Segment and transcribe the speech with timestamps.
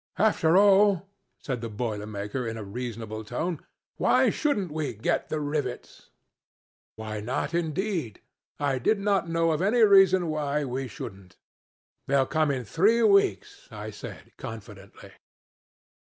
[0.17, 1.05] 'After all,'
[1.37, 3.59] said the boiler maker in a reasonable tone,
[3.97, 6.09] 'why shouldn't we get the rivets?'
[6.95, 8.19] Why not, indeed!
[8.59, 11.37] I did not know of any reason why we shouldn't.
[12.07, 15.11] 'They'll come in three weeks,' I said confidently.